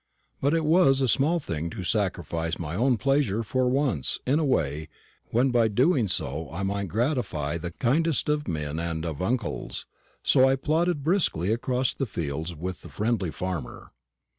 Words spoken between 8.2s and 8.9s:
of men